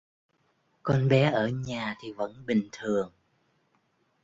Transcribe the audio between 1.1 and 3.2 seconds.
ở nhà thì vẫn bình thường